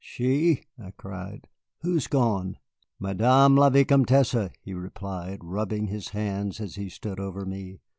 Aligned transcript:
"She!" 0.03 0.63
I 0.79 0.89
cried. 0.97 1.47
"Who's 1.83 2.07
gone?" 2.07 2.57
"Madame 2.99 3.55
la 3.55 3.69
Vicomtesse," 3.69 4.49
he 4.59 4.73
replied, 4.73 5.41
rubbing 5.43 5.89
his 5.89 6.09
hands 6.09 6.59
as 6.59 6.73
he 6.73 6.89
stood 6.89 7.19
over 7.19 7.45
me. 7.45 7.81